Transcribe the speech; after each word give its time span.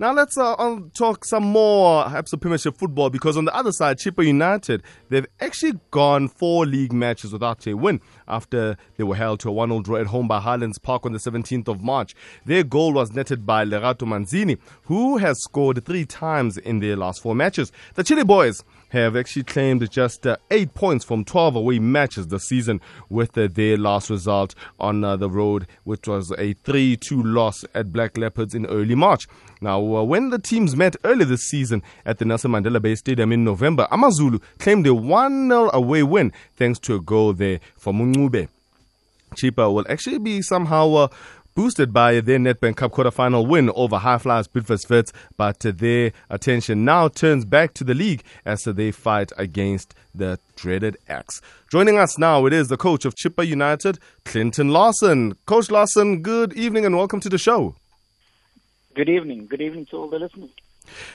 Now 0.00 0.12
let's 0.12 0.38
uh, 0.38 0.78
talk 0.94 1.24
some 1.24 1.42
more 1.42 2.04
Absa 2.04 2.40
Premiership 2.40 2.78
football 2.78 3.10
because 3.10 3.36
on 3.36 3.46
the 3.46 3.54
other 3.54 3.72
side, 3.72 3.98
Chippa 3.98 4.24
United, 4.24 4.84
they've 5.08 5.26
actually 5.40 5.80
gone 5.90 6.28
four 6.28 6.66
league 6.66 6.92
matches 6.92 7.32
without 7.32 7.66
a 7.66 7.74
win 7.74 8.00
after 8.28 8.76
they 8.96 9.02
were 9.02 9.16
held 9.16 9.40
to 9.40 9.48
a 9.48 9.52
1-0 9.52 9.82
draw 9.82 9.96
at 9.96 10.06
home 10.06 10.28
by 10.28 10.38
Highlands 10.38 10.78
Park 10.78 11.04
on 11.04 11.10
the 11.10 11.18
17th 11.18 11.66
of 11.66 11.82
March. 11.82 12.14
Their 12.44 12.62
goal 12.62 12.92
was 12.92 13.10
netted 13.10 13.44
by 13.44 13.64
Lerato 13.64 14.06
Manzini, 14.06 14.60
who 14.84 15.16
has 15.16 15.42
scored 15.42 15.84
three 15.84 16.04
times 16.04 16.58
in 16.58 16.78
their 16.78 16.94
last 16.94 17.20
four 17.20 17.34
matches. 17.34 17.72
The 17.94 18.04
Chilli 18.04 18.24
boys 18.24 18.62
have 18.90 19.16
actually 19.16 19.44
claimed 19.44 19.88
just 19.90 20.26
uh, 20.26 20.36
eight 20.50 20.74
points 20.74 21.04
from 21.04 21.24
12 21.24 21.56
away 21.56 21.78
matches 21.78 22.28
this 22.28 22.44
season 22.44 22.80
with 23.08 23.36
uh, 23.36 23.48
their 23.50 23.76
last 23.76 24.10
result 24.10 24.54
on 24.78 25.04
uh, 25.04 25.16
the 25.16 25.30
road, 25.30 25.66
which 25.84 26.06
was 26.06 26.32
a 26.38 26.54
3 26.54 26.96
2 26.96 27.22
loss 27.22 27.64
at 27.74 27.92
Black 27.92 28.16
Leopards 28.16 28.54
in 28.54 28.66
early 28.66 28.94
March. 28.94 29.26
Now, 29.60 29.80
uh, 29.80 30.02
when 30.02 30.30
the 30.30 30.38
teams 30.38 30.76
met 30.76 30.96
earlier 31.04 31.26
this 31.26 31.48
season 31.48 31.82
at 32.06 32.18
the 32.18 32.24
Nelson 32.24 32.52
Mandela 32.52 32.80
Bay 32.80 32.94
Stadium 32.94 33.32
in 33.32 33.44
November, 33.44 33.88
Amazulu 33.90 34.38
claimed 34.58 34.86
a 34.86 34.94
1 34.94 35.48
0 35.48 35.70
away 35.72 36.02
win 36.02 36.32
thanks 36.56 36.78
to 36.80 36.94
a 36.94 37.00
goal 37.00 37.32
there 37.32 37.60
from 37.76 37.98
Mungube. 37.98 38.48
Chippa 39.34 39.72
will 39.72 39.84
actually 39.88 40.18
be 40.18 40.42
somehow 40.42 40.90
uh, 40.94 41.08
boosted 41.58 41.92
by 41.92 42.20
their 42.20 42.38
Nedbank 42.38 42.76
Cup 42.76 42.92
quarter-final 42.92 43.44
win 43.44 43.68
over 43.70 43.98
High 43.98 44.18
Flyers 44.18 44.46
Bidvest 44.46 45.12
but 45.36 45.58
their 45.58 46.12
attention 46.30 46.84
now 46.84 47.08
turns 47.08 47.44
back 47.44 47.74
to 47.74 47.82
the 47.82 47.94
league 47.94 48.22
as 48.44 48.62
they 48.62 48.92
fight 48.92 49.32
against 49.36 49.92
the 50.14 50.38
dreaded 50.54 50.96
Axe. 51.08 51.40
Joining 51.68 51.98
us 51.98 52.16
now, 52.16 52.46
it 52.46 52.52
is 52.52 52.68
the 52.68 52.76
coach 52.76 53.04
of 53.04 53.16
Chippa 53.16 53.44
United, 53.44 53.98
Clinton 54.24 54.68
Larsen. 54.68 55.34
Coach 55.46 55.68
Larsen, 55.68 56.22
good 56.22 56.52
evening 56.52 56.86
and 56.86 56.96
welcome 56.96 57.18
to 57.18 57.28
the 57.28 57.38
show. 57.38 57.74
Good 58.94 59.08
evening. 59.08 59.46
Good 59.46 59.60
evening 59.60 59.86
to 59.86 59.96
all 59.96 60.08
the 60.08 60.20
listeners. 60.20 60.50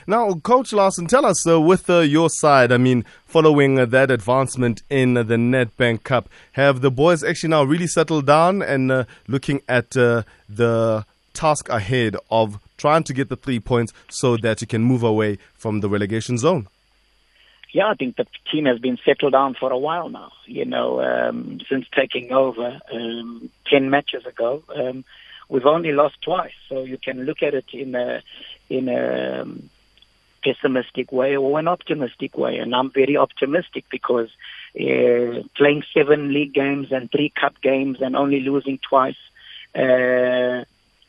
Now, 0.06 0.34
Coach 0.34 0.72
Larsen, 0.72 1.06
tell 1.06 1.24
us 1.24 1.46
uh, 1.46 1.60
with 1.60 1.88
uh, 1.88 2.00
your 2.00 2.30
side, 2.30 2.72
I 2.72 2.76
mean, 2.76 3.04
following 3.26 3.78
uh, 3.78 3.86
that 3.86 4.10
advancement 4.10 4.82
in 4.90 5.14
the 5.14 5.24
Nedbank 5.24 6.02
Cup, 6.02 6.28
have 6.52 6.80
the 6.80 6.90
boys 6.90 7.24
actually 7.24 7.50
now 7.50 7.64
really 7.64 7.86
settled 7.86 8.26
down 8.26 8.62
and 8.62 8.90
uh, 8.90 9.04
looking 9.28 9.60
at 9.68 9.96
uh, 9.96 10.22
the 10.48 11.04
task 11.32 11.68
ahead 11.68 12.16
of 12.30 12.58
trying 12.76 13.04
to 13.04 13.12
get 13.12 13.28
the 13.28 13.36
three 13.36 13.60
points 13.60 13.92
so 14.08 14.36
that 14.36 14.60
you 14.60 14.66
can 14.66 14.82
move 14.82 15.02
away 15.02 15.38
from 15.54 15.80
the 15.80 15.88
relegation 15.88 16.38
zone? 16.38 16.68
Yeah, 17.72 17.88
I 17.88 17.94
think 17.94 18.16
the 18.16 18.26
team 18.52 18.66
has 18.66 18.78
been 18.78 18.98
settled 19.04 19.32
down 19.32 19.54
for 19.58 19.72
a 19.72 19.78
while 19.78 20.08
now. 20.08 20.30
You 20.46 20.64
know, 20.64 21.00
um, 21.00 21.60
since 21.68 21.86
taking 21.92 22.32
over 22.32 22.80
um, 22.92 23.50
10 23.66 23.90
matches 23.90 24.24
ago. 24.26 24.62
Um, 24.74 25.04
we've 25.54 25.66
only 25.66 25.92
lost 25.92 26.16
twice. 26.20 26.58
So 26.68 26.82
you 26.82 26.98
can 26.98 27.22
look 27.28 27.40
at 27.42 27.54
it 27.54 27.66
in 27.72 27.94
a 27.94 28.22
in 28.68 28.88
a 28.88 29.42
um, 29.42 29.70
pessimistic 30.42 31.12
way 31.12 31.36
or 31.36 31.58
an 31.60 31.68
optimistic 31.68 32.36
way, 32.36 32.58
and 32.58 32.74
I'm 32.74 32.90
very 32.90 33.16
optimistic 33.16 33.84
because 33.88 34.30
uh, 34.78 35.42
playing 35.56 35.84
seven 35.94 36.32
league 36.34 36.52
games 36.52 36.88
and 36.90 37.10
three 37.10 37.30
cup 37.40 37.54
games 37.62 37.98
and 38.00 38.16
only 38.16 38.40
losing 38.40 38.78
twice. 38.90 39.22
Uh, 39.74 40.64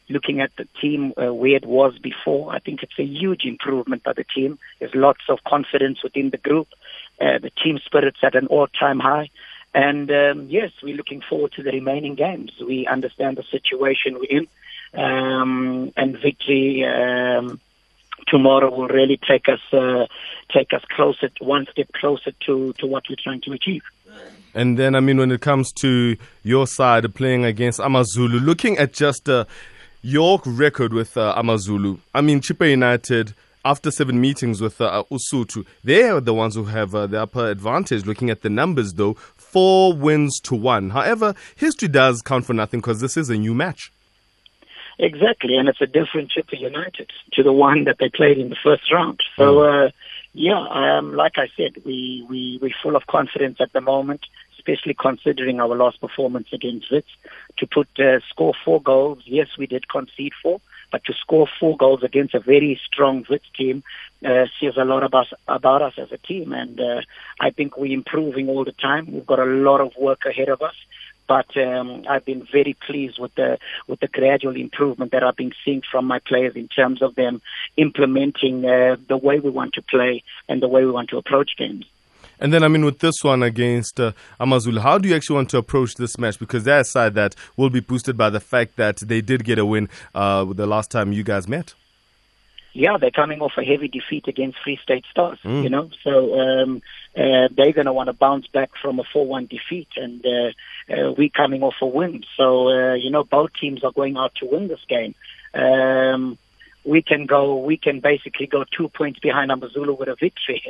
looking 0.07 0.39
at 0.39 0.55
the 0.55 0.67
team 0.79 1.13
uh, 1.17 1.33
where 1.33 1.55
it 1.55 1.65
was 1.65 1.97
before, 1.97 2.53
I 2.53 2.59
think 2.59 2.83
it's 2.83 2.99
a 2.99 3.03
huge 3.03 3.43
improvement 3.43 4.03
by 4.03 4.13
the 4.13 4.23
team. 4.35 4.59
There's 4.77 4.93
lots 4.93 5.23
of 5.29 5.43
confidence 5.43 6.03
within 6.03 6.29
the 6.29 6.37
group. 6.37 6.67
Uh, 7.19 7.39
the 7.39 7.49
team 7.63 7.79
spirit's 7.83 8.19
at 8.21 8.35
an 8.35 8.45
all-time 8.47 8.99
high. 8.99 9.29
And 9.75 10.09
um, 10.09 10.47
yes, 10.49 10.71
we're 10.81 10.95
looking 10.95 11.21
forward 11.21 11.51
to 11.57 11.61
the 11.61 11.71
remaining 11.71 12.15
games. 12.15 12.53
We 12.65 12.87
understand 12.87 13.35
the 13.35 13.43
situation 13.43 14.17
we're 14.17 14.39
in, 14.39 14.47
um, 14.97 15.91
and 15.97 16.17
victory 16.17 16.85
um, 16.85 17.59
tomorrow 18.25 18.73
will 18.73 18.87
really 18.87 19.19
take 19.27 19.49
us 19.49 19.59
uh, 19.73 20.07
take 20.53 20.71
us 20.71 20.81
closer, 20.95 21.29
one 21.41 21.67
step 21.69 21.91
closer 21.91 22.31
to 22.45 22.71
to 22.79 22.87
what 22.87 23.03
we're 23.09 23.17
trying 23.21 23.41
to 23.41 23.51
achieve. 23.51 23.83
And 24.53 24.79
then, 24.79 24.95
I 24.95 25.01
mean, 25.01 25.17
when 25.17 25.31
it 25.33 25.41
comes 25.41 25.73
to 25.81 26.15
your 26.43 26.67
side 26.67 27.13
playing 27.13 27.43
against 27.43 27.79
Amazulu, 27.81 28.39
looking 28.39 28.77
at 28.77 28.93
just 28.93 29.27
uh, 29.27 29.43
your 30.01 30.39
record 30.45 30.93
with 30.93 31.17
uh, 31.17 31.33
Amazulu, 31.35 31.97
I 32.13 32.21
mean, 32.21 32.39
Chippa 32.39 32.69
United 32.69 33.33
after 33.65 33.89
seven 33.89 34.21
meetings 34.21 34.61
with 34.61 34.79
uh, 34.79 35.03
Usuthu, 35.11 35.65
they 35.83 36.03
are 36.03 36.21
the 36.21 36.35
ones 36.35 36.53
who 36.53 36.65
have 36.65 36.93
uh, 36.93 37.07
the 37.07 37.19
upper 37.23 37.49
advantage. 37.49 38.05
Looking 38.05 38.29
at 38.29 38.43
the 38.43 38.49
numbers, 38.49 38.93
though, 38.93 39.15
four 39.55 39.93
wins 39.93 40.41
to 40.41 40.53
one. 40.53 40.89
However, 40.89 41.33
history 41.55 41.87
does 41.87 42.21
count 42.21 42.43
for 42.45 42.53
nothing 42.53 42.81
because 42.81 42.99
this 42.99 43.15
is 43.15 43.29
a 43.29 43.37
new 43.37 43.53
match. 43.53 43.89
Exactly, 44.99 45.55
and 45.55 45.69
it's 45.69 45.79
a 45.79 45.85
different 45.85 46.33
Chippa 46.33 46.59
United 46.59 47.09
to 47.31 47.41
the 47.41 47.53
one 47.53 47.85
that 47.85 47.95
they 47.97 48.09
played 48.09 48.37
in 48.37 48.49
the 48.49 48.57
first 48.61 48.91
round. 48.91 49.21
So, 49.37 49.55
mm. 49.55 49.87
uh, 49.87 49.91
yeah, 50.33 50.59
um, 50.59 51.15
like 51.15 51.37
I 51.37 51.47
said, 51.55 51.85
we, 51.85 52.25
we, 52.29 52.59
we're 52.61 52.75
full 52.83 52.97
of 52.97 53.07
confidence 53.07 53.59
at 53.61 53.71
the 53.71 53.79
moment, 53.79 54.25
especially 54.57 54.93
considering 54.93 55.61
our 55.61 55.73
last 55.73 56.01
performance 56.01 56.47
against 56.51 56.91
Wits. 56.91 57.07
To 57.59 57.65
put, 57.65 57.87
uh, 57.97 58.19
score 58.29 58.55
four 58.65 58.81
goals, 58.81 59.23
yes, 59.25 59.47
we 59.57 59.67
did 59.67 59.87
concede 59.87 60.33
four, 60.43 60.59
but 60.95 61.03
to 61.03 61.13
score 61.13 61.45
four 61.59 61.75
goals 61.75 62.03
against 62.03 62.33
a 62.35 62.39
very 62.39 62.79
strong 62.85 63.25
Wits 63.29 63.49
team 63.53 63.83
uh, 64.25 64.45
says 64.61 64.77
a 64.77 64.85
lot 64.85 65.03
about, 65.03 65.27
about 65.45 65.81
us 65.81 65.95
as 65.97 66.09
a 66.13 66.17
team. 66.17 66.53
And 66.53 66.79
uh, 66.79 67.01
I 67.37 67.49
think 67.49 67.75
we're 67.75 67.91
improving 67.91 68.47
all 68.47 68.63
the 68.63 68.71
time. 68.71 69.11
We've 69.11 69.25
got 69.25 69.39
a 69.39 69.43
lot 69.43 69.81
of 69.81 69.91
work 69.99 70.25
ahead 70.25 70.47
of 70.47 70.61
us. 70.61 70.75
But 71.27 71.57
um, 71.57 72.05
I've 72.09 72.23
been 72.23 72.47
very 72.49 72.77
pleased 72.87 73.19
with 73.19 73.35
the 73.35 73.57
with 73.89 73.99
the 73.99 74.07
gradual 74.07 74.55
improvement 74.55 75.11
that 75.11 75.23
I've 75.23 75.35
been 75.35 75.53
seeing 75.65 75.81
from 75.91 76.05
my 76.05 76.19
players 76.19 76.55
in 76.55 76.69
terms 76.69 77.01
of 77.01 77.15
them 77.15 77.41
implementing 77.75 78.63
uh, 78.63 78.95
the 79.09 79.17
way 79.17 79.41
we 79.41 79.49
want 79.49 79.73
to 79.73 79.81
play 79.81 80.23
and 80.47 80.61
the 80.61 80.69
way 80.69 80.85
we 80.85 80.91
want 80.91 81.09
to 81.09 81.17
approach 81.17 81.57
games. 81.57 81.85
And 82.39 82.53
then, 82.53 82.63
I 82.63 82.67
mean, 82.67 82.85
with 82.85 82.99
this 82.99 83.23
one 83.23 83.43
against 83.43 83.99
uh, 83.99 84.11
Amazulu, 84.39 84.81
how 84.81 84.97
do 84.97 85.09
you 85.09 85.15
actually 85.15 85.37
want 85.37 85.49
to 85.51 85.57
approach 85.57 85.95
this 85.95 86.17
match? 86.17 86.39
Because 86.39 86.63
their 86.63 86.83
side 86.83 87.15
that 87.15 87.35
will 87.57 87.69
be 87.69 87.79
boosted 87.79 88.17
by 88.17 88.29
the 88.29 88.39
fact 88.39 88.75
that 88.77 88.97
they 88.97 89.21
did 89.21 89.43
get 89.43 89.59
a 89.59 89.65
win 89.65 89.89
uh, 90.13 90.45
the 90.45 90.67
last 90.67 90.91
time 90.91 91.11
you 91.11 91.23
guys 91.23 91.47
met. 91.47 91.73
Yeah, 92.73 92.97
they're 92.99 93.09
coming 93.09 93.39
off 93.39 93.53
a 93.57 93.63
heavy 93.63 93.87
defeat 93.87 94.27
against 94.27 94.57
Free 94.61 94.77
State 94.83 95.05
Stars, 95.09 95.39
mm. 95.45 95.63
you 95.63 95.69
know, 95.69 95.89
so 96.03 96.37
um, 96.37 96.81
uh, 97.15 97.47
they're 97.55 97.71
going 97.71 97.85
to 97.85 97.93
want 97.93 98.07
to 98.07 98.13
bounce 98.13 98.47
back 98.47 98.71
from 98.81 98.99
a 98.99 99.03
4-1 99.15 99.47
defeat, 99.47 99.87
and 99.95 100.25
uh, 100.25 100.93
uh, 100.93 101.13
we're 101.17 101.29
coming 101.29 101.63
off 101.63 101.75
a 101.81 101.85
win. 101.85 102.25
So, 102.35 102.67
uh, 102.67 102.95
you 102.95 103.11
know, 103.11 103.23
both 103.23 103.51
teams 103.61 103.81
are 103.85 103.93
going 103.93 104.17
out 104.17 104.35
to 104.41 104.45
win 104.45 104.67
this 104.67 104.81
game. 104.89 105.15
Um, 105.53 106.37
we 106.85 107.01
can 107.01 107.25
go, 107.25 107.57
we 107.57 107.77
can 107.77 107.99
basically 107.99 108.47
go 108.47 108.63
two 108.75 108.89
points 108.89 109.19
behind 109.19 109.51
Amazulu 109.51 109.93
with 109.93 110.07
a 110.07 110.15
victory. 110.15 110.61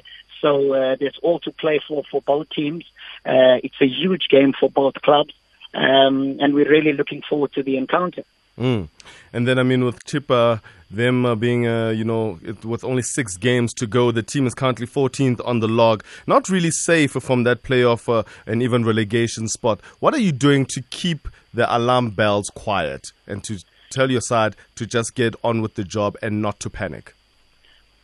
So 0.42 0.74
uh, 0.74 0.96
there's 1.00 1.18
all 1.22 1.40
to 1.40 1.52
play 1.52 1.80
for 1.88 2.04
for 2.10 2.22
both 2.22 2.50
teams. 2.50 2.86
Uh, 3.26 3.58
it's 3.64 3.82
a 3.82 3.88
huge 3.88 4.28
game 4.30 4.54
for 4.60 4.70
both 4.70 4.96
clubs, 5.02 5.34
um, 5.74 6.38
and 6.40 6.54
we're 6.54 6.70
really 6.70 6.94
looking 6.94 7.22
forward 7.28 7.54
to 7.54 7.64
the 7.64 7.78
encounter. 7.78 8.24
Mm. 8.60 8.88
And 9.34 9.48
then, 9.48 9.60
I 9.60 9.64
mean, 9.64 9.84
with 9.84 10.06
Chippa, 10.06 10.62
them 10.90 11.26
uh, 11.26 11.36
being, 11.36 11.68
uh, 11.68 11.90
you 11.90 12.04
know, 12.04 12.40
it, 12.42 12.64
with 12.64 12.84
only 12.84 13.02
six 13.02 13.38
games 13.38 13.74
to 13.76 13.88
go, 13.88 14.12
the 14.12 14.24
team 14.24 14.48
is 14.48 14.54
currently 14.54 14.88
14th 14.88 15.46
on 15.46 15.60
the 15.60 15.68
log. 15.68 16.04
Not 16.26 16.48
really 16.48 16.72
safe 16.72 17.12
from 17.12 17.44
that 17.44 17.64
playoff 17.64 18.08
uh, 18.08 18.24
and 18.46 18.62
even 18.62 18.86
relegation 18.86 19.48
spot. 19.48 19.82
What 20.00 20.14
are 20.14 20.20
you 20.20 20.32
doing 20.32 20.66
to 20.68 20.82
keep 20.84 21.28
the 21.54 21.74
alarm 21.76 22.12
bells 22.12 22.50
quiet 22.54 23.12
and 23.28 23.44
to 23.46 23.60
tell 23.96 24.12
your 24.12 24.22
side 24.22 24.56
to 24.76 24.86
just 24.86 25.16
get 25.16 25.36
on 25.44 25.62
with 25.62 25.76
the 25.76 25.84
job 25.84 26.18
and 26.22 26.42
not 26.42 26.60
to 26.60 26.70
panic? 26.70 27.14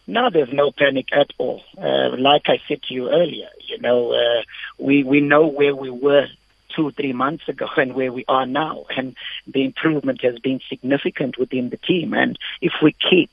No, 0.07 0.29
there's 0.31 0.51
no 0.51 0.71
panic 0.71 1.07
at 1.13 1.27
all. 1.37 1.61
Uh, 1.77 2.17
like 2.17 2.43
I 2.47 2.59
said 2.67 2.81
to 2.83 2.93
you 2.93 3.09
earlier, 3.09 3.49
you 3.67 3.79
know, 3.79 4.11
uh, 4.11 4.41
we 4.77 5.03
we 5.03 5.19
know 5.21 5.47
where 5.47 5.75
we 5.75 5.89
were 5.89 6.27
two, 6.75 6.91
three 6.91 7.13
months 7.13 7.47
ago 7.47 7.67
and 7.77 7.93
where 7.93 8.11
we 8.11 8.25
are 8.27 8.45
now, 8.45 8.85
and 8.97 9.15
the 9.47 9.63
improvement 9.63 10.21
has 10.21 10.39
been 10.39 10.59
significant 10.69 11.37
within 11.37 11.69
the 11.69 11.77
team. 11.77 12.13
And 12.13 12.37
if 12.61 12.73
we 12.81 12.95
keep 13.09 13.31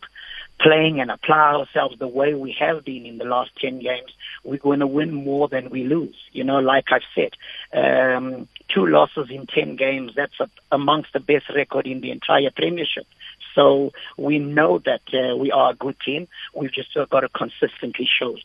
playing 0.58 1.00
and 1.00 1.10
apply 1.10 1.54
ourselves 1.54 1.98
the 1.98 2.08
way 2.08 2.34
we 2.34 2.56
have 2.58 2.84
been 2.84 3.06
in 3.06 3.18
the 3.18 3.24
last 3.24 3.50
10 3.60 3.80
games, 3.80 4.12
we're 4.44 4.58
going 4.58 4.80
to 4.80 4.86
win 4.86 5.12
more 5.12 5.48
than 5.48 5.70
we 5.70 5.84
lose. 5.84 6.16
You 6.32 6.44
know, 6.44 6.58
like 6.58 6.86
I've 6.90 7.02
said, 7.14 7.32
um, 7.72 8.48
two 8.68 8.86
losses 8.86 9.30
in 9.30 9.46
10 9.46 9.76
games, 9.76 10.12
that's 10.16 10.38
a, 10.40 10.48
amongst 10.72 11.12
the 11.12 11.20
best 11.20 11.46
record 11.54 11.86
in 11.86 12.00
the 12.00 12.10
entire 12.10 12.50
premiership. 12.54 13.06
So 13.54 13.92
we 14.16 14.38
know 14.38 14.78
that 14.80 15.02
uh, 15.12 15.36
we 15.36 15.50
are 15.50 15.72
a 15.72 15.74
good 15.74 15.96
team. 16.00 16.28
We've 16.54 16.72
just 16.72 16.94
got 17.10 17.20
to 17.20 17.28
consistently 17.28 18.08
show 18.18 18.36
it. 18.36 18.44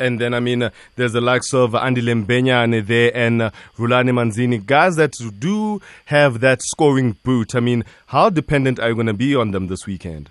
And 0.00 0.20
then, 0.20 0.32
I 0.32 0.38
mean, 0.38 0.62
uh, 0.62 0.70
there's 0.94 1.12
the 1.12 1.20
likes 1.20 1.52
of 1.52 1.72
Andile 1.72 2.24
Mbenyane 2.24 2.86
there 2.86 3.10
and 3.16 3.42
uh, 3.42 3.50
Rhulani 3.76 4.12
Manzini, 4.12 4.64
guys 4.64 4.94
that 4.94 5.14
do 5.40 5.80
have 6.04 6.38
that 6.40 6.62
scoring 6.62 7.16
boot. 7.24 7.56
I 7.56 7.60
mean, 7.60 7.84
how 8.06 8.30
dependent 8.30 8.78
are 8.78 8.90
you 8.90 8.94
going 8.94 9.08
to 9.08 9.14
be 9.14 9.34
on 9.34 9.50
them 9.50 9.66
this 9.66 9.86
weekend? 9.86 10.30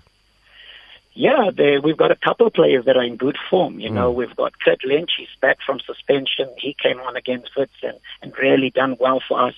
Yeah, 1.18 1.50
they, 1.52 1.78
we've 1.80 1.96
got 1.96 2.12
a 2.12 2.16
couple 2.16 2.46
of 2.46 2.52
players 2.52 2.84
that 2.84 2.96
are 2.96 3.02
in 3.02 3.16
good 3.16 3.36
form. 3.50 3.80
You 3.80 3.90
know, 3.90 4.12
mm. 4.12 4.14
we've 4.14 4.36
got 4.36 4.52
Kurt 4.60 4.84
Lynch, 4.84 5.10
he's 5.18 5.26
back 5.40 5.58
from 5.66 5.80
suspension. 5.80 6.48
He 6.58 6.76
came 6.80 7.00
on 7.00 7.16
against 7.16 7.56
Wits 7.56 7.72
and, 7.82 7.98
and 8.22 8.32
really 8.38 8.70
done 8.70 8.96
well 9.00 9.20
for 9.26 9.48
us. 9.48 9.54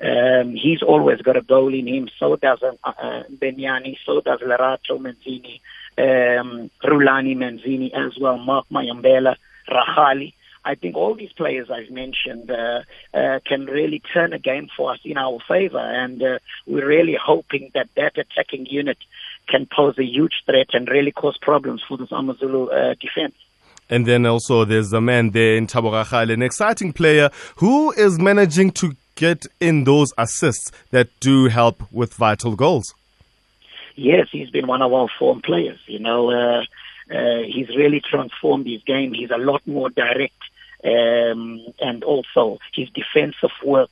Um, 0.00 0.54
he's 0.54 0.82
always 0.82 1.20
got 1.20 1.36
a 1.36 1.42
goal 1.42 1.74
in 1.74 1.86
him. 1.86 2.08
So 2.18 2.36
does 2.36 2.62
uh, 2.62 2.72
uh, 2.82 3.24
Mbenyane. 3.30 3.98
So 4.06 4.22
does 4.22 4.40
Lerato 4.40 4.98
Manzini. 4.98 5.60
um, 5.98 6.70
Rhulani 6.82 7.36
Manzini 7.36 7.92
as 7.92 8.18
well, 8.18 8.38
Mark 8.38 8.64
Mayambela, 8.70 9.36
Rahali. 9.68 10.32
I 10.64 10.76
think 10.76 10.96
all 10.96 11.14
these 11.14 11.32
players 11.32 11.70
I've 11.70 11.90
mentioned 11.90 12.50
uh, 12.50 12.82
uh, 13.12 13.40
can 13.44 13.66
really 13.66 14.00
turn 14.14 14.32
a 14.32 14.38
game 14.38 14.68
for 14.74 14.92
us 14.92 15.00
in 15.04 15.18
our 15.18 15.40
favor, 15.46 15.78
and 15.78 16.22
uh, 16.22 16.38
we're 16.66 16.86
really 16.86 17.18
hoping 17.22 17.70
that 17.74 17.88
that 17.96 18.16
attacking 18.16 18.64
unit 18.66 18.98
can 19.48 19.66
pose 19.74 19.98
a 19.98 20.04
huge 20.04 20.42
threat 20.46 20.68
and 20.72 20.88
really 20.88 21.12
cause 21.12 21.36
problems 21.40 21.82
for 21.86 21.96
this 21.96 22.10
Amazulu 22.10 22.68
uh, 22.68 22.94
defense. 23.00 23.34
And 23.90 24.06
then 24.06 24.24
also 24.24 24.64
there's 24.64 24.92
a 24.92 25.00
man 25.00 25.30
there 25.30 25.56
in 25.56 25.66
Thabo 25.66 25.92
Rakhale, 25.92 26.32
an 26.32 26.42
exciting 26.42 26.92
player 26.92 27.30
who 27.56 27.92
is 27.92 28.18
managing 28.18 28.70
to 28.72 28.94
get 29.16 29.44
in 29.60 29.84
those 29.84 30.12
assists 30.16 30.72
that 30.90 31.08
do 31.20 31.48
help 31.48 31.82
with 31.92 32.14
vital 32.14 32.56
goals. 32.56 32.94
Yes, 33.94 34.28
he's 34.32 34.48
been 34.50 34.66
one 34.66 34.80
of 34.80 34.92
our 34.92 35.08
form 35.18 35.42
players. 35.42 35.78
You 35.86 35.98
know, 35.98 36.30
uh, 36.30 36.62
uh, 37.14 37.42
he's 37.46 37.68
really 37.76 38.00
transformed 38.00 38.66
his 38.66 38.82
game. 38.84 39.12
He's 39.12 39.30
a 39.30 39.36
lot 39.36 39.60
more 39.66 39.90
direct 39.90 40.32
um, 40.84 41.60
and 41.80 42.02
also 42.04 42.58
his 42.74 42.88
defensive 42.90 43.54
work 43.64 43.90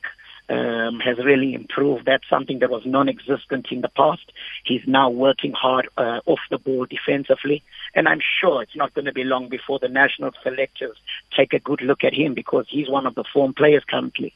um, 0.51 0.99
has 0.99 1.17
really 1.17 1.53
improved. 1.53 2.05
That's 2.05 2.27
something 2.29 2.59
that 2.59 2.69
was 2.69 2.83
non-existent 2.85 3.67
in 3.71 3.81
the 3.81 3.89
past. 3.89 4.31
He's 4.65 4.81
now 4.85 5.09
working 5.09 5.53
hard 5.53 5.87
uh, 5.97 6.19
off 6.25 6.39
the 6.49 6.57
ball 6.57 6.85
defensively, 6.85 7.63
and 7.95 8.07
I'm 8.07 8.21
sure 8.39 8.61
it's 8.61 8.75
not 8.75 8.93
going 8.93 9.05
to 9.05 9.13
be 9.13 9.23
long 9.23 9.47
before 9.47 9.79
the 9.79 9.87
national 9.87 10.31
selectors 10.43 10.97
take 11.35 11.53
a 11.53 11.59
good 11.59 11.81
look 11.81 12.03
at 12.03 12.13
him 12.13 12.33
because 12.33 12.65
he's 12.69 12.89
one 12.89 13.05
of 13.05 13.15
the 13.15 13.23
form 13.33 13.53
players 13.53 13.83
currently. 13.89 14.33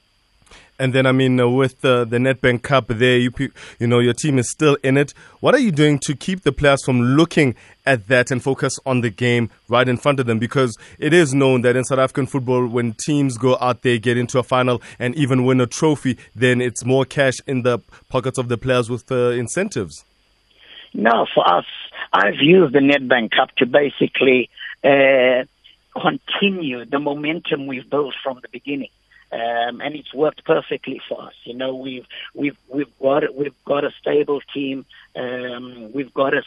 And 0.77 0.91
then, 0.91 1.05
I 1.05 1.13
mean, 1.13 1.39
uh, 1.39 1.47
with 1.47 1.85
uh, 1.85 2.03
the 2.03 2.17
Nedbank 2.17 2.61
Cup 2.61 2.87
there, 2.89 3.17
you 3.17 3.31
you 3.79 3.87
know 3.87 3.99
your 3.99 4.13
team 4.13 4.37
is 4.37 4.49
still 4.49 4.77
in 4.83 4.97
it. 4.97 5.13
What 5.39 5.55
are 5.55 5.59
you 5.59 5.71
doing 5.71 5.99
to 5.99 6.15
keep 6.15 6.41
the 6.41 6.51
players 6.51 6.83
from 6.83 7.01
looking 7.01 7.55
at 7.85 8.07
that 8.07 8.29
and 8.29 8.43
focus 8.43 8.77
on 8.85 8.99
the 8.99 9.09
game 9.09 9.49
right 9.69 9.87
in 9.87 9.95
front 9.95 10.19
of 10.19 10.25
them? 10.25 10.37
Because 10.37 10.77
it 10.99 11.13
is 11.13 11.33
known 11.33 11.61
that 11.61 11.77
in 11.77 11.85
South 11.85 11.99
African 11.99 12.25
football, 12.25 12.67
when 12.67 12.93
teams 13.05 13.37
go 13.37 13.57
out 13.61 13.83
there, 13.83 13.97
get 13.97 14.17
into 14.17 14.37
a 14.37 14.43
final, 14.43 14.81
and 14.99 15.15
even 15.15 15.45
win 15.45 15.61
a 15.61 15.65
trophy, 15.65 16.17
then 16.35 16.59
it's 16.59 16.83
more 16.83 17.05
cash 17.05 17.35
in 17.47 17.61
the 17.61 17.79
pockets 18.09 18.37
of 18.37 18.49
the 18.49 18.57
players 18.57 18.89
with 18.89 19.09
uh, 19.11 19.29
incentives. 19.29 20.03
No, 20.93 21.25
for 21.33 21.47
us, 21.49 21.65
I've 22.11 22.41
used 22.41 22.73
the 22.73 22.79
Nedbank 22.79 23.31
Cup 23.31 23.55
to 23.57 23.65
basically 23.65 24.49
uh, 24.83 25.45
continue 25.97 26.83
the 26.83 26.99
momentum 26.99 27.65
we've 27.65 27.89
built 27.89 28.13
from 28.21 28.39
the 28.41 28.49
beginning 28.51 28.89
um, 29.35 29.81
and 29.81 29.95
it's 29.95 30.13
worked 30.13 30.45
perfectly 30.45 31.01
for 31.09 31.21
us. 31.21 31.33
You 31.43 31.55
know, 31.55 31.75
we've 31.75 32.05
we've 32.33 32.57
we've 32.69 32.99
got 32.99 33.23
we've 33.35 33.63
got 33.65 33.83
a 33.83 33.91
stable 33.99 34.41
team. 34.53 34.85
Um, 35.15 35.91
we've 35.93 36.13
got 36.13 36.33
a, 36.33 36.43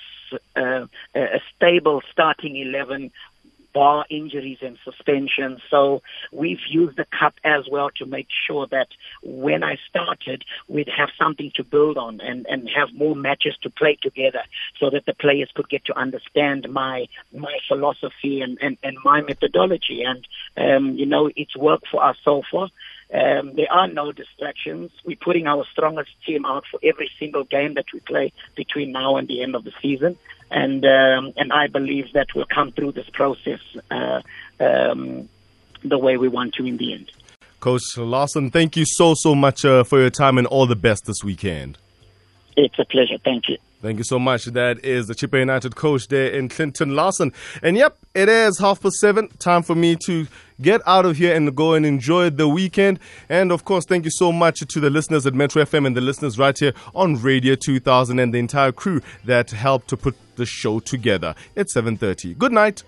uh, 0.56 0.87
a 1.14 1.40
stable 1.55 2.00
starting 2.12 2.56
eleven 2.56 3.11
bar 3.73 4.06
injuries 4.11 4.59
and 4.62 4.79
suspensions. 4.85 5.61
So 5.70 6.03
we've 6.32 6.61
used 6.69 6.97
the 6.97 7.06
cup 7.06 7.35
as 7.44 7.65
well 7.70 7.91
to 7.97 8.06
make 8.06 8.29
sure 8.47 8.67
that 8.69 8.88
when 9.23 9.62
I 9.62 9.79
started, 9.88 10.44
we'd 10.69 10.88
have 10.88 11.11
something 11.19 11.50
to 11.56 11.65
build 11.65 11.97
on 11.99 12.20
and, 12.20 12.47
and 12.49 12.69
have 12.75 12.93
more 12.94 13.15
matches 13.15 13.56
to 13.62 13.70
play 13.70 13.99
together 14.00 14.43
so 14.79 14.91
that 14.91 15.06
the 15.06 15.15
players 15.15 15.50
could 15.55 15.69
get 15.69 15.85
to 15.87 15.99
understand 15.99 16.69
my, 16.70 17.06
my 17.32 17.59
philosophy 17.69 18.41
and, 18.41 18.59
and, 18.61 18.79
and 18.82 18.97
my 19.05 19.20
methodology. 19.20 20.03
And, 20.03 20.26
um, 20.56 20.94
you 20.97 21.06
know, 21.06 21.31
it's 21.37 21.56
worked 21.56 21.88
for 21.88 22.03
us 22.03 22.17
so 22.25 22.43
far. 22.50 22.69
Um, 23.12 23.55
there 23.55 23.70
are 23.72 23.88
no 23.88 24.12
distractions. 24.12 24.90
We're 25.05 25.16
putting 25.16 25.46
our 25.46 25.64
strongest 25.72 26.10
team 26.26 26.44
out 26.44 26.64
for 26.70 26.78
every 26.82 27.10
single 27.19 27.44
game 27.44 27.75
that 27.75 27.87
we 27.93 28.00
play 28.00 28.32
between 28.55 28.93
now 28.93 29.16
and 29.16 29.26
the 29.26 29.43
end 29.43 29.55
of 29.55 29.64
the 29.64 29.72
season, 29.81 30.19
and 30.50 30.84
um, 30.84 31.32
and 31.37 31.52
I 31.52 31.69
believe 31.69 32.12
that 32.12 32.26
we'll 32.34 32.44
come 32.55 32.72
through 32.72 32.93
this 32.93 33.08
process 33.08 33.60
uh, 33.90 34.20
um, 34.60 35.28
the 35.82 35.96
way 35.96 36.19
we 36.19 36.28
want 36.28 36.55
to 36.55 36.66
in 36.66 36.76
the 36.76 36.93
end. 36.93 37.10
Coach 37.60 37.96
Larsen, 37.96 38.50
thank 38.50 38.76
you 38.76 38.84
so 38.87 39.14
so 39.14 39.34
much 39.34 39.64
uh, 39.64 39.84
for 39.84 40.00
your 40.00 40.10
time 40.10 40.37
and 40.37 40.46
all 40.46 40.66
the 40.66 40.76
best 40.76 41.06
this 41.06 41.25
weekend. 41.25 41.78
It's 42.56 42.78
a 42.78 42.84
pleasure. 42.84 43.19
Thank 43.25 43.49
you. 43.49 43.56
Thank 43.81 43.99
you 43.99 44.05
so 44.05 44.19
much. 44.19 44.47
That 44.47 44.85
is 44.85 45.07
the 45.07 45.15
Chippa 45.15 45.39
United 45.39 45.77
coach 45.77 46.09
there 46.09 46.29
in 46.29 46.49
Clinton 46.49 46.97
Larsen. 46.97 47.33
And 47.63 47.77
yep, 47.77 47.97
it 48.13 48.29
is 48.29 48.59
half 48.59 48.81
past 48.83 48.97
seven. 48.97 49.29
Time 49.39 49.63
for 49.63 49.77
me 49.77 49.95
to 50.05 50.27
get 50.61 50.81
out 50.85 51.07
of 51.07 51.17
here 51.17 51.33
and 51.33 51.55
go 51.55 51.75
and 51.75 51.87
enjoy 51.87 52.31
the 52.31 52.49
weekend. 52.49 52.99
And 53.29 53.53
of 53.53 53.65
course, 53.65 53.85
thank 53.85 54.05
you 54.05 54.11
so 54.11 54.33
much 54.33 54.61
to 54.67 54.81
the 54.81 54.91
listeners 54.91 55.27
at 55.27 55.35
Metro 55.35 55.63
FM 55.63 55.87
and 55.87 55.97
the 55.97 56.01
listeners 56.01 56.41
right 56.41 56.59
here 56.59 56.73
on 56.93 57.23
Radio 57.23 57.55
2000 57.55 58.19
and 58.19 58.35
the 58.35 58.39
entire 58.39 58.73
crew 58.73 59.01
that 59.25 59.53
helped 59.53 59.87
to 59.89 59.97
put 59.97 60.17
the 60.35 60.45
show 60.45 60.81
together. 60.81 61.37
It's 61.55 61.75
7.30. 61.75 62.37
Good 62.37 62.53
night. 62.53 62.83